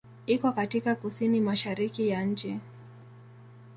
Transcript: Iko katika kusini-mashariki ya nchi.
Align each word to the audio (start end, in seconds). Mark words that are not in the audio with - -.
Iko 0.25 0.51
katika 0.51 0.95
kusini-mashariki 0.95 2.07
ya 2.09 2.23
nchi. 2.23 2.59